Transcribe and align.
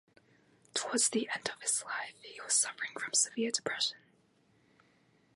Towards 0.73 1.09
the 1.09 1.29
end 1.31 1.51
of 1.53 1.61
his 1.61 1.83
life 1.85 2.15
he 2.23 2.41
was 2.41 2.55
suffering 2.55 2.89
from 2.97 3.13
severe 3.13 3.51
depression. 3.51 3.99